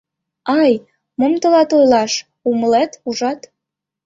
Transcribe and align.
Ай, 0.61 0.73
мом 1.19 1.33
тылат 1.41 1.69
ойлаш, 1.77 2.13
умылет, 2.49 2.91
ужат? 3.07 3.39